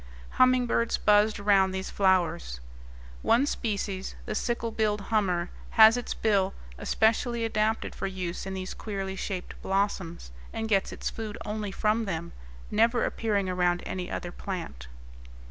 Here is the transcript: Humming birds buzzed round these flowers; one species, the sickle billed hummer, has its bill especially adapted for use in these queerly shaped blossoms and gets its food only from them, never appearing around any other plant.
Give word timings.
Humming 0.41 0.65
birds 0.65 0.97
buzzed 0.97 1.39
round 1.39 1.75
these 1.75 1.91
flowers; 1.91 2.59
one 3.21 3.45
species, 3.45 4.15
the 4.25 4.33
sickle 4.33 4.71
billed 4.71 4.99
hummer, 4.99 5.51
has 5.77 5.95
its 5.95 6.15
bill 6.15 6.55
especially 6.79 7.45
adapted 7.45 7.93
for 7.93 8.07
use 8.07 8.47
in 8.47 8.55
these 8.55 8.73
queerly 8.73 9.15
shaped 9.15 9.61
blossoms 9.61 10.31
and 10.51 10.67
gets 10.67 10.91
its 10.91 11.11
food 11.11 11.37
only 11.45 11.71
from 11.71 12.05
them, 12.05 12.33
never 12.71 13.05
appearing 13.05 13.47
around 13.47 13.83
any 13.85 14.09
other 14.09 14.31
plant. 14.31 14.87